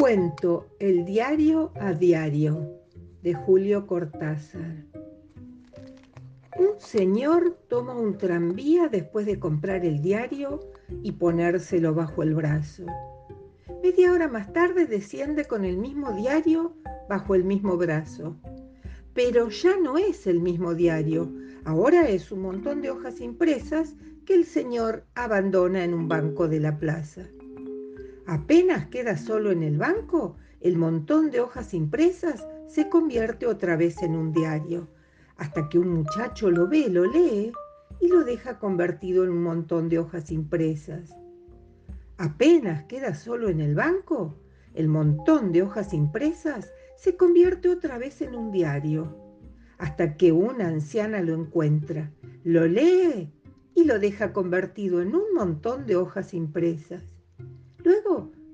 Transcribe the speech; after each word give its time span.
Cuento 0.00 0.66
El 0.78 1.04
diario 1.04 1.72
a 1.78 1.92
diario 1.92 2.80
de 3.22 3.34
Julio 3.34 3.86
Cortázar. 3.86 4.86
Un 6.58 6.70
señor 6.78 7.58
toma 7.68 7.94
un 7.94 8.16
tranvía 8.16 8.88
después 8.88 9.26
de 9.26 9.38
comprar 9.38 9.84
el 9.84 10.00
diario 10.00 10.60
y 11.02 11.12
ponérselo 11.12 11.94
bajo 11.94 12.22
el 12.22 12.34
brazo. 12.34 12.86
Media 13.82 14.14
hora 14.14 14.26
más 14.26 14.50
tarde 14.54 14.86
desciende 14.86 15.44
con 15.44 15.66
el 15.66 15.76
mismo 15.76 16.12
diario 16.12 16.74
bajo 17.10 17.34
el 17.34 17.44
mismo 17.44 17.76
brazo. 17.76 18.38
Pero 19.12 19.50
ya 19.50 19.76
no 19.76 19.98
es 19.98 20.26
el 20.26 20.40
mismo 20.40 20.74
diario, 20.74 21.30
ahora 21.66 22.08
es 22.08 22.32
un 22.32 22.40
montón 22.40 22.80
de 22.80 22.90
hojas 22.90 23.20
impresas 23.20 23.94
que 24.24 24.32
el 24.32 24.46
señor 24.46 25.04
abandona 25.14 25.84
en 25.84 25.92
un 25.92 26.08
banco 26.08 26.48
de 26.48 26.60
la 26.60 26.78
plaza. 26.78 27.28
Apenas 28.30 28.86
queda 28.86 29.16
solo 29.16 29.50
en 29.50 29.64
el 29.64 29.76
banco, 29.76 30.36
el 30.60 30.76
montón 30.76 31.32
de 31.32 31.40
hojas 31.40 31.74
impresas 31.74 32.46
se 32.68 32.88
convierte 32.88 33.48
otra 33.48 33.74
vez 33.74 34.04
en 34.04 34.14
un 34.14 34.32
diario, 34.32 34.86
hasta 35.36 35.68
que 35.68 35.80
un 35.80 35.88
muchacho 35.88 36.48
lo 36.48 36.68
ve, 36.68 36.88
lo 36.88 37.06
lee 37.06 37.50
y 38.00 38.06
lo 38.06 38.22
deja 38.22 38.60
convertido 38.60 39.24
en 39.24 39.30
un 39.30 39.42
montón 39.42 39.88
de 39.88 39.98
hojas 39.98 40.30
impresas. 40.30 41.10
Apenas 42.18 42.84
queda 42.84 43.16
solo 43.16 43.48
en 43.48 43.60
el 43.60 43.74
banco, 43.74 44.36
el 44.74 44.86
montón 44.86 45.50
de 45.50 45.62
hojas 45.62 45.92
impresas 45.92 46.72
se 46.96 47.16
convierte 47.16 47.68
otra 47.68 47.98
vez 47.98 48.20
en 48.20 48.36
un 48.36 48.52
diario, 48.52 49.12
hasta 49.76 50.16
que 50.16 50.30
una 50.30 50.68
anciana 50.68 51.20
lo 51.20 51.34
encuentra, 51.34 52.12
lo 52.44 52.68
lee 52.68 53.32
y 53.74 53.82
lo 53.86 53.98
deja 53.98 54.32
convertido 54.32 55.02
en 55.02 55.16
un 55.16 55.34
montón 55.34 55.84
de 55.84 55.96
hojas 55.96 56.32
impresas. 56.32 57.19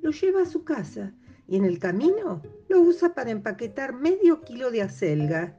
Lo 0.06 0.12
lleva 0.12 0.42
a 0.42 0.46
su 0.46 0.62
casa 0.62 1.12
y 1.48 1.56
en 1.56 1.64
el 1.64 1.80
camino 1.80 2.40
lo 2.68 2.80
usa 2.80 3.12
para 3.12 3.32
empaquetar 3.32 3.92
medio 3.92 4.40
kilo 4.42 4.70
de 4.70 4.82
acelga, 4.82 5.58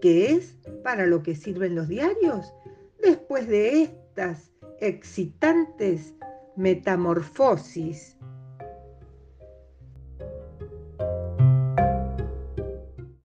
que 0.00 0.32
es 0.32 0.56
para 0.82 1.04
lo 1.04 1.22
que 1.22 1.34
sirven 1.34 1.74
los 1.74 1.88
diarios 1.88 2.54
después 3.02 3.46
de 3.48 3.82
estas 3.82 4.50
excitantes 4.80 6.14
metamorfosis 6.56 8.16